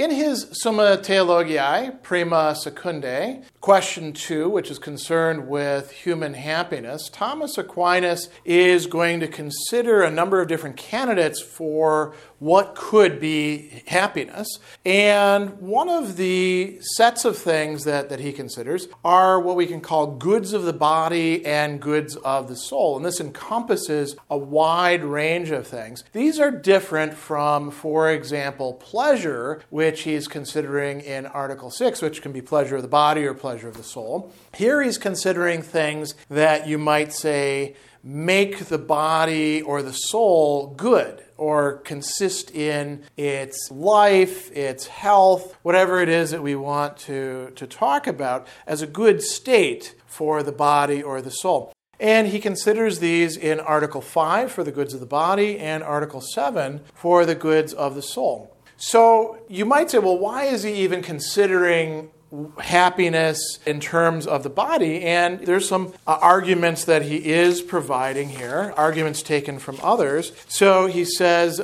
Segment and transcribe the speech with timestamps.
[0.00, 7.58] In his Summa Theologiae, Prima Secundae, question two, which is concerned with human happiness, Thomas
[7.58, 14.58] Aquinas is going to consider a number of different candidates for what could be happiness.
[14.84, 19.80] And one of the sets of things that, that he considers are what we can
[19.80, 22.96] call goods of the body and goods of the soul.
[22.96, 26.02] And this encompasses a wide range of things.
[26.12, 32.32] These are different from, for example, pleasure, which he's considering in Article 6, which can
[32.32, 34.32] be pleasure of the body or pleasure of the soul.
[34.56, 41.22] Here he's considering things that you might say make the body or the soul good
[41.40, 47.66] or consist in its life, its health, whatever it is that we want to, to
[47.66, 51.72] talk about as a good state for the body or the soul.
[51.98, 56.20] And he considers these in Article 5 for the goods of the body and Article
[56.20, 58.54] 7 for the goods of the soul.
[58.76, 62.10] So you might say, well, why is he even considering
[62.58, 65.02] happiness in terms of the body.
[65.02, 70.32] And there's some uh, arguments that he is providing here, arguments taken from others.
[70.48, 71.60] So he says,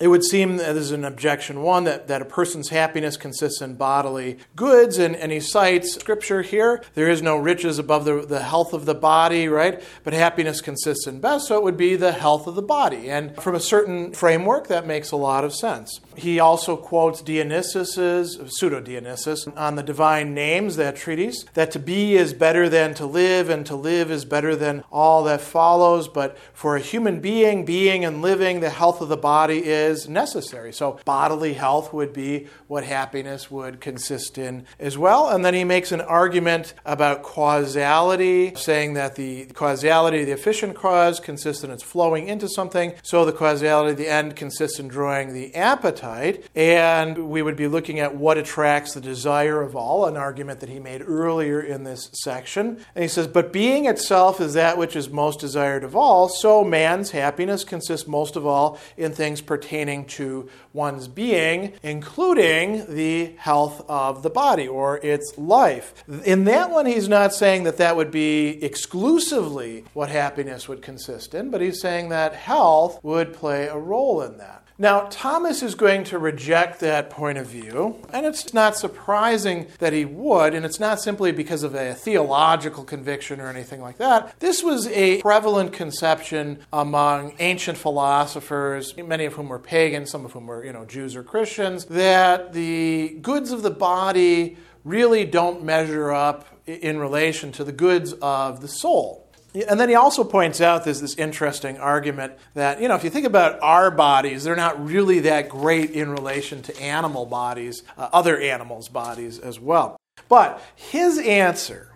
[0.00, 3.74] it would seem that there's an objection one that, that a person's happiness consists in
[3.74, 6.82] bodily goods, and, and he cites scripture here.
[6.94, 9.82] There is no riches above the, the health of the body, right?
[10.04, 13.10] But happiness consists in best, so it would be the health of the body.
[13.10, 16.00] And from a certain framework, that makes a lot of sense.
[16.16, 22.16] He also quotes Dionysius's, pseudo Dionysius, on the divine names, that treatise, that to be
[22.16, 26.08] is better than to live, and to live is better than all that follows.
[26.08, 30.08] But for a human being, being and living, the health of the body is is
[30.08, 30.72] necessary.
[30.72, 35.28] So, bodily health would be what happiness would consist in as well.
[35.28, 41.20] And then he makes an argument about causality, saying that the causality the efficient cause
[41.20, 45.32] consists in its flowing into something, so the causality of the end consists in drawing
[45.32, 46.44] the appetite.
[46.54, 50.68] And we would be looking at what attracts the desire of all, an argument that
[50.68, 52.84] he made earlier in this section.
[52.94, 56.62] And he says, But being itself is that which is most desired of all, so
[56.62, 63.32] man's happiness consists most of all in things pertaining pertaining to one's being, including the
[63.38, 66.02] health of the body or its life.
[66.24, 71.32] In that one, he's not saying that that would be exclusively what happiness would consist
[71.32, 74.64] in, but he's saying that health would play a role in that.
[74.80, 79.92] Now, Thomas is going to reject that point of view, and it's not surprising that
[79.92, 84.38] he would, and it's not simply because of a theological conviction or anything like that.
[84.38, 90.30] This was a prevalent conception among ancient philosophers, many of whom were pagans, some of
[90.30, 95.64] whom were, you know, Jews or Christians, that the goods of the body really don't
[95.64, 99.27] measure up in relation to the goods of the soul.
[99.66, 103.10] And then he also points out there's this interesting argument that, you know, if you
[103.10, 108.08] think about our bodies, they're not really that great in relation to animal bodies, uh,
[108.12, 109.96] other animals' bodies as well.
[110.28, 111.87] But his answer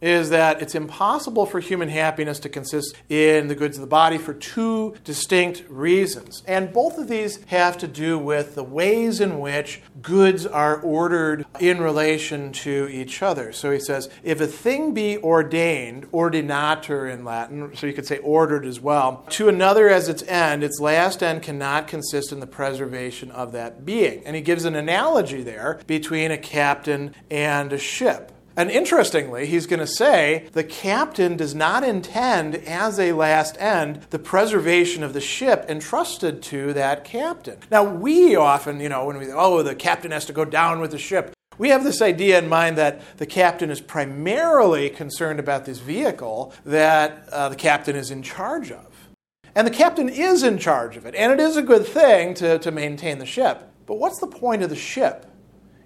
[0.00, 4.18] is that it's impossible for human happiness to consist in the goods of the body
[4.18, 6.42] for two distinct reasons.
[6.46, 11.44] And both of these have to do with the ways in which goods are ordered
[11.58, 13.52] in relation to each other.
[13.52, 18.18] So he says, if a thing be ordained, ordinatur in Latin, so you could say
[18.18, 22.46] ordered as well, to another as its end, its last end cannot consist in the
[22.46, 24.22] preservation of that being.
[24.24, 28.32] And he gives an analogy there between a captain and a ship.
[28.60, 34.02] And interestingly, he's going to say the captain does not intend as a last end
[34.10, 37.56] the preservation of the ship entrusted to that captain.
[37.70, 40.90] Now, we often, you know, when we, oh, the captain has to go down with
[40.90, 45.64] the ship, we have this idea in mind that the captain is primarily concerned about
[45.64, 49.08] this vehicle that uh, the captain is in charge of.
[49.54, 52.58] And the captain is in charge of it, and it is a good thing to,
[52.58, 53.72] to maintain the ship.
[53.86, 55.24] But what's the point of the ship?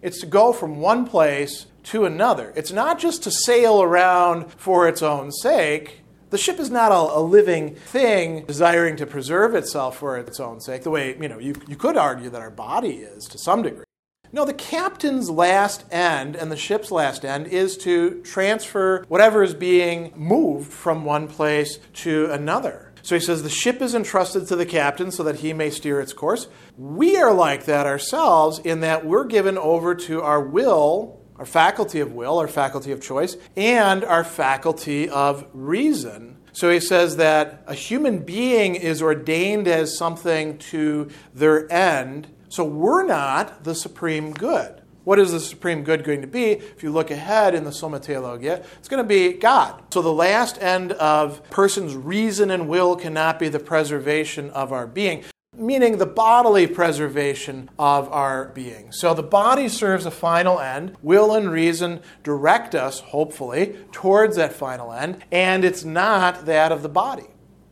[0.04, 2.52] It's to go from one place to another.
[2.54, 6.02] It's not just to sail around for its own sake.
[6.28, 10.60] The ship is not a, a, living thing desiring to preserve itself for its own
[10.60, 13.62] sake, the way you know you, you could argue that our body is to some
[13.62, 13.84] degree.
[14.30, 19.54] No, the captain's last end and the ship's last end is to transfer whatever is
[19.54, 22.92] being moved from one place to another.
[23.04, 26.00] So he says the ship is entrusted to the captain so that he may steer
[26.00, 26.48] its course.
[26.76, 32.00] We are like that ourselves in that we're given over to our will our faculty
[32.00, 37.64] of will, our faculty of choice, and our faculty of reason So he says that
[37.66, 42.28] a human being is ordained as something to their end.
[42.48, 44.80] So we're not the supreme good.
[45.04, 46.52] What is the supreme good going to be?
[46.52, 49.82] If you look ahead in the Summa Theologiae, it's going to be God.
[49.92, 54.86] So the last end of person's reason and will cannot be the preservation of our
[54.86, 55.24] being
[55.56, 58.90] meaning the bodily preservation of our being.
[58.92, 60.96] So the body serves a final end.
[61.02, 66.82] Will and reason direct us, hopefully, towards that final end, and it's not that of
[66.82, 67.26] the body.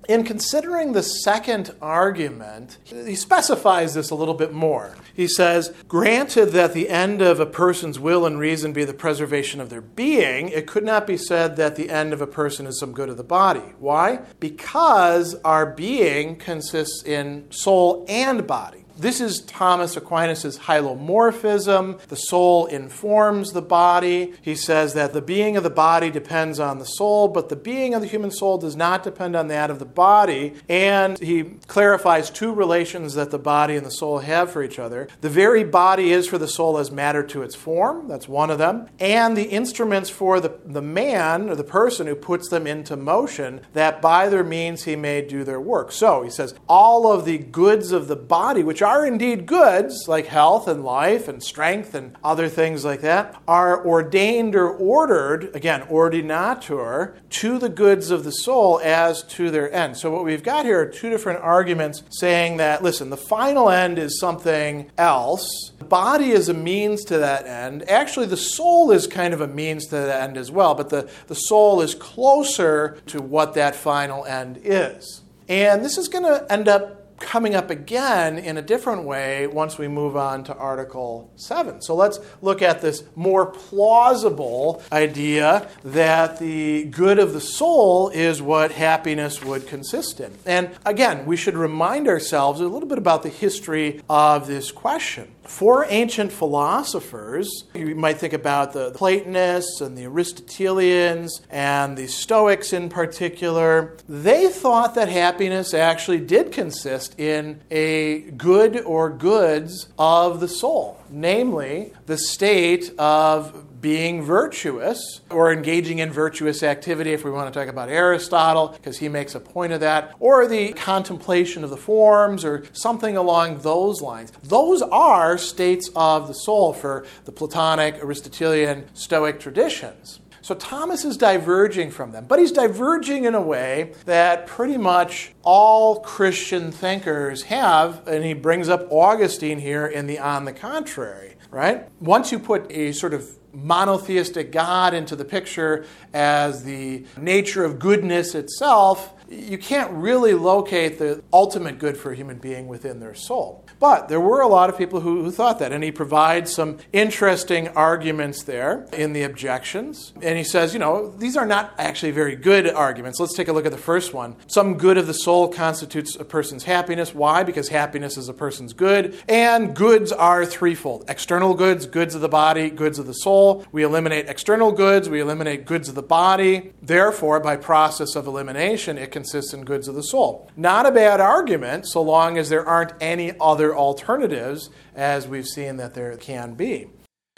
[0.08, 4.96] In considering the second argument, he specifies this a little bit more.
[5.14, 9.60] He says, Granted that the end of a person's will and reason be the preservation
[9.60, 12.80] of their being, it could not be said that the end of a person is
[12.80, 13.74] some good of the body.
[13.78, 14.20] Why?
[14.40, 18.81] Because our being consists in soul and body.
[18.96, 21.98] This is Thomas Aquinas' hylomorphism.
[22.08, 24.34] The soul informs the body.
[24.42, 27.94] He says that the being of the body depends on the soul, but the being
[27.94, 30.54] of the human soul does not depend on that of the body.
[30.68, 35.08] And he clarifies two relations that the body and the soul have for each other.
[35.20, 38.58] The very body is for the soul as matter to its form, that's one of
[38.58, 42.96] them, and the instruments for the, the man or the person who puts them into
[42.96, 45.92] motion, that by their means he may do their work.
[45.92, 50.26] So he says, all of the goods of the body, which are indeed goods, like
[50.26, 55.82] health and life and strength and other things like that, are ordained or ordered, again,
[55.82, 59.96] ordinatur, to the goods of the soul as to their end.
[59.96, 63.98] So, what we've got here are two different arguments saying that, listen, the final end
[63.98, 65.72] is something else.
[65.78, 67.88] The body is a means to that end.
[67.88, 71.10] Actually, the soul is kind of a means to that end as well, but the,
[71.26, 75.22] the soul is closer to what that final end is.
[75.48, 79.78] And this is going to end up coming up again in a different way once
[79.78, 81.80] we move on to Article 7.
[81.80, 88.42] So let's look at this more plausible idea that the good of the soul is
[88.42, 90.32] what happiness would consist in.
[90.44, 95.32] And again, we should remind ourselves a little bit about the history of this question.
[95.44, 102.72] For ancient philosophers, you might think about the Platonists and the Aristotelians and the Stoics
[102.72, 103.96] in particular.
[104.08, 111.00] They thought that happiness actually did consist in a good or goods of the soul,
[111.10, 117.60] namely the state of being virtuous or engaging in virtuous activity, if we want to
[117.60, 121.76] talk about Aristotle, because he makes a point of that, or the contemplation of the
[121.76, 124.32] forms or something along those lines.
[124.42, 130.20] Those are states of the soul for the Platonic, Aristotelian, Stoic traditions.
[130.42, 135.32] So Thomas is diverging from them, but he's diverging in a way that pretty much
[135.42, 141.36] all Christian thinkers have, and he brings up Augustine here in the On the Contrary,
[141.52, 141.88] right?
[142.00, 147.78] Once you put a sort of monotheistic God into the picture as the nature of
[147.78, 153.14] goodness itself, you can't really locate the ultimate good for a human being within their
[153.14, 153.61] soul.
[153.82, 156.78] But there were a lot of people who, who, thought that, and he provides some
[156.92, 160.12] interesting arguments there in the objections.
[160.22, 163.18] And he says, you know, these are not actually very good arguments.
[163.18, 164.36] Let's take a look at the first one.
[164.46, 167.12] Some good of the soul constitutes a person's happiness.
[167.12, 167.42] Why?
[167.42, 169.20] Because happiness is a person's good.
[169.28, 173.66] And goods are threefold external goods, goods of the body, goods of the soul.
[173.72, 176.72] We eliminate external goods, we eliminate goods of the body.
[176.80, 180.48] Therefore, by process of elimination, it consists in goods of the soul.
[180.56, 185.76] Not a bad argument so long as there aren't any other alternatives, as we've seen
[185.76, 186.88] that there can be.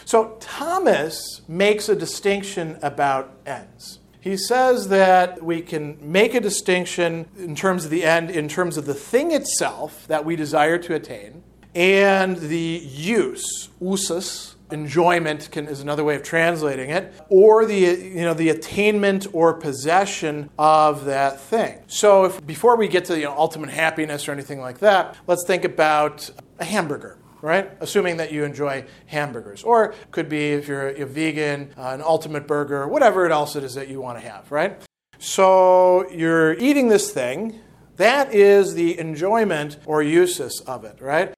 [0.05, 4.01] So Thomas makes a distinction about ends.
[4.21, 8.77] He says that we can make a distinction in terms of the end, in terms
[8.77, 11.43] of the thing itself that we desire to attain,
[11.75, 18.23] and the use, usus, enjoyment can, is another way of translating it, or the you
[18.23, 21.79] know the attainment or possession of that thing.
[21.87, 25.47] So if before we get to you know, ultimate happiness or anything like that, let's
[25.47, 26.29] think about
[26.59, 27.19] a hamburger.
[27.41, 27.71] Right?
[27.81, 29.65] Assuming that you enjoy hamburgers.
[29.65, 33.75] Or could be if you're a, vegan, uh, an ultimate burger, whatever else it is
[33.75, 34.81] that you want to have, right?
[35.19, 37.61] So you're eating this thing.
[37.97, 41.35] That is the enjoyment or usus of it, right?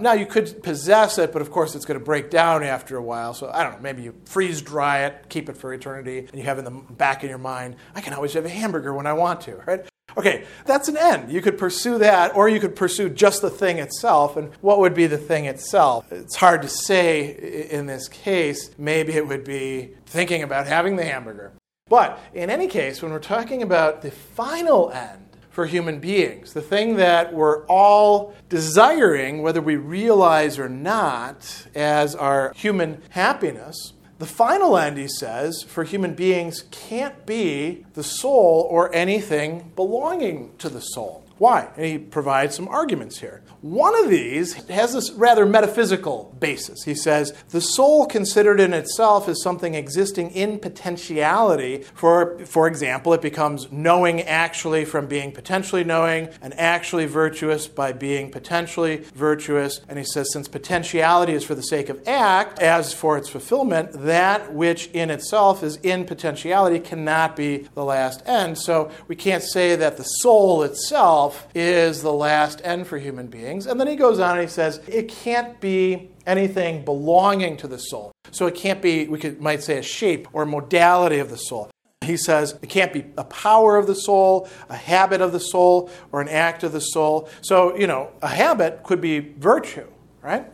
[0.00, 3.02] Now, you could possess it, but of course, it's going to break down after a
[3.02, 3.34] while.
[3.34, 6.42] So, I don't know, maybe you freeze dry it, keep it for eternity, and you
[6.44, 9.12] have in the back of your mind, I can always have a hamburger when I
[9.12, 9.88] want to, right?
[10.16, 11.30] Okay, that's an end.
[11.30, 14.36] You could pursue that, or you could pursue just the thing itself.
[14.36, 16.10] And what would be the thing itself?
[16.10, 18.70] It's hard to say in this case.
[18.78, 21.52] Maybe it would be thinking about having the hamburger.
[21.88, 25.27] But in any case, when we're talking about the final end,
[25.58, 32.14] for human beings, the thing that we're all desiring, whether we realize or not, as
[32.14, 38.66] our human happiness, The final end, he says, for human beings can't be the soul
[38.68, 41.24] or anything belonging to the soul.
[41.38, 41.68] Why?
[41.76, 43.42] And he provides some arguments here.
[43.60, 46.84] One of these has this rather metaphysical basis.
[46.84, 51.84] He says, the soul considered in itself is something existing in potentiality.
[51.94, 57.92] For, for example, it becomes knowing actually from being potentially knowing, and actually virtuous by
[57.92, 59.80] being potentially virtuous.
[59.88, 63.90] And he says, since potentiality is for the sake of act, as for its fulfillment,
[63.92, 68.58] that which in itself is in potentiality cannot be the last end.
[68.58, 73.26] So we can't say that the soul itself itself is the last end for human
[73.26, 73.66] beings.
[73.66, 77.78] And then he goes on and he says, it can't be anything belonging to the
[77.78, 78.12] soul.
[78.30, 81.36] So it can't be, we could, might say, a shape or a modality of the
[81.36, 81.70] soul.
[82.02, 85.90] He says it can't be a power of the soul, a habit of the soul,
[86.12, 87.28] or an act of the soul.
[87.42, 89.86] So, you know, a habit could be virtue,
[90.22, 90.46] right?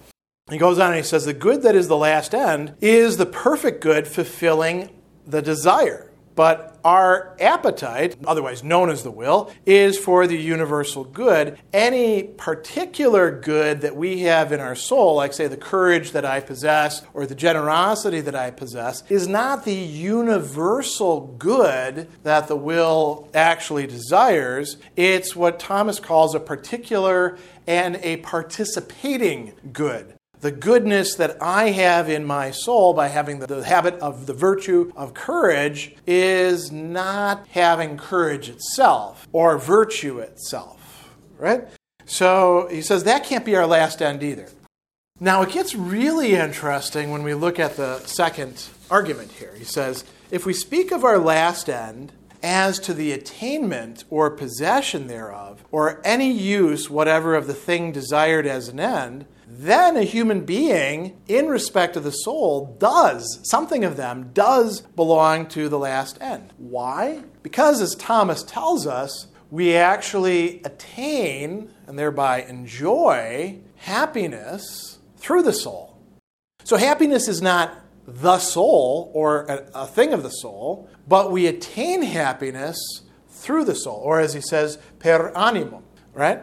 [0.51, 3.27] He goes on and he says, The good that is the last end is the
[3.27, 4.91] perfect good fulfilling
[5.27, 6.11] the desire.
[6.35, 11.59] But our appetite, otherwise known as the will, is for the universal good.
[11.73, 16.41] Any particular good that we have in our soul, like, say, the courage that I
[16.41, 23.29] possess or the generosity that I possess, is not the universal good that the will
[23.33, 24.77] actually desires.
[24.97, 32.11] It's what Thomas calls a particular and a participating good the goodness that I have
[32.11, 37.47] in my soul by having the, the, habit of the virtue of courage is not
[37.49, 41.67] having courage itself or virtue itself, right?
[42.05, 44.49] So he says that can't be our last end either.
[45.21, 49.55] Now it gets really interesting when we look at the second argument here.
[49.57, 52.13] He says, if we speak of our last end,
[52.45, 58.47] as to the attainment or possession thereof, or any use whatever of the thing desired
[58.47, 63.97] as an end, then a human being, in respect of the soul, does, something of
[63.97, 66.53] them does belong to the last end.
[66.59, 67.23] Why?
[67.43, 75.99] Because, as Thomas tells us, we actually attain and thereby enjoy happiness through the soul.
[76.65, 81.47] So, happiness is not the soul or a, a thing of the soul, but we
[81.47, 82.77] attain happiness
[83.29, 85.83] through the soul, or as he says, per animam,
[86.13, 86.43] right?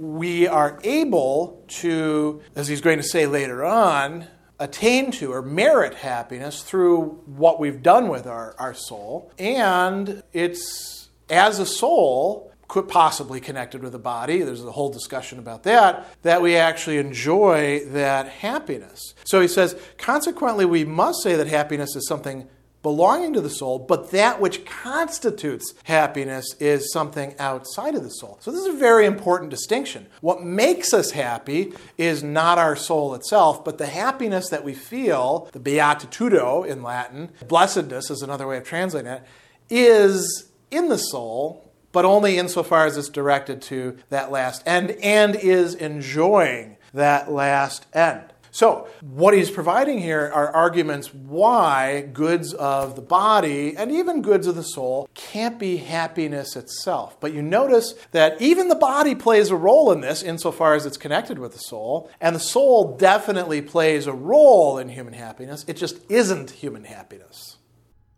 [0.00, 4.26] we are able to, as he's going to say later on,
[4.58, 9.30] attain to or merit happiness through what we've done with our, our soul.
[9.38, 12.49] And it's as a soul,
[12.88, 14.42] possibly connected with the body.
[14.42, 19.14] There's a whole discussion about that, that we actually enjoy that happiness.
[19.24, 22.48] So he says, consequently, we must say that happiness is something
[22.82, 28.38] belonging to the soul, but that which constitutes happiness is something outside of the soul.
[28.40, 30.06] So, this is a very important distinction.
[30.20, 35.48] What makes us happy is not our soul itself, but the happiness that we feel,
[35.52, 39.22] the beatitudo in Latin, blessedness is another way of translating it,
[39.68, 41.69] is in the soul.
[41.92, 47.86] But only insofar as it's directed to that last end and is enjoying that last
[47.94, 48.32] end.
[48.52, 54.48] So, what he's providing here are arguments why goods of the body and even goods
[54.48, 57.20] of the soul can't be happiness itself.
[57.20, 60.96] But you notice that even the body plays a role in this insofar as it's
[60.96, 65.64] connected with the soul, and the soul definitely plays a role in human happiness.
[65.68, 67.56] It just isn't human happiness.